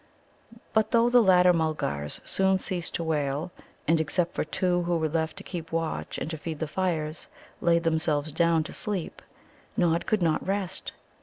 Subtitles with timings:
[0.73, 3.51] But though the Ladder mulgars soon ceased to wail,
[3.87, 7.27] and, except for two who were left to keep watch and to feed the fires,
[7.61, 9.21] laid themselves down to sleep,
[9.77, 10.93] Nod could not rest.